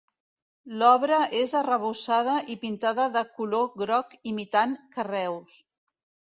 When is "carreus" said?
4.99-5.63